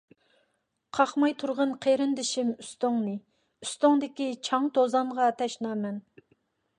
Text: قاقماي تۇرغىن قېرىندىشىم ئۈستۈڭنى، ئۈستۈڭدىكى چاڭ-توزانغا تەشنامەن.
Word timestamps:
قاقماي 0.97 1.33
تۇرغىن 1.41 1.73
قېرىندىشىم 1.85 2.49
ئۈستۈڭنى، 2.63 3.13
ئۈستۈڭدىكى 3.65 4.31
چاڭ-توزانغا 4.49 5.29
تەشنامەن. 5.43 6.01